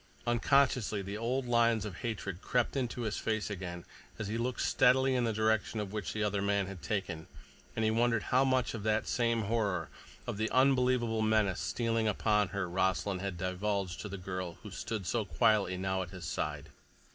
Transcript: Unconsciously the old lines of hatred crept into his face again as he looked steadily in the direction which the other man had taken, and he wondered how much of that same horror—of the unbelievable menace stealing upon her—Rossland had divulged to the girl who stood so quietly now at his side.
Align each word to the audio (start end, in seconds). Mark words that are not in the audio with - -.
Unconsciously 0.25 1.03
the 1.03 1.15
old 1.15 1.45
lines 1.45 1.85
of 1.85 1.97
hatred 1.97 2.41
crept 2.41 2.75
into 2.75 3.01
his 3.01 3.17
face 3.17 3.51
again 3.51 3.85
as 4.17 4.29
he 4.29 4.35
looked 4.35 4.61
steadily 4.63 5.13
in 5.13 5.25
the 5.25 5.31
direction 5.31 5.79
which 5.91 6.11
the 6.11 6.23
other 6.23 6.41
man 6.41 6.65
had 6.65 6.81
taken, 6.81 7.27
and 7.75 7.85
he 7.85 7.91
wondered 7.91 8.23
how 8.23 8.43
much 8.43 8.73
of 8.73 8.81
that 8.81 9.07
same 9.07 9.43
horror—of 9.43 10.37
the 10.37 10.49
unbelievable 10.49 11.21
menace 11.21 11.59
stealing 11.59 12.07
upon 12.07 12.47
her—Rossland 12.47 13.21
had 13.21 13.37
divulged 13.37 14.01
to 14.01 14.09
the 14.09 14.17
girl 14.17 14.57
who 14.63 14.71
stood 14.71 15.05
so 15.05 15.23
quietly 15.23 15.77
now 15.77 16.01
at 16.01 16.09
his 16.09 16.25
side. 16.25 16.69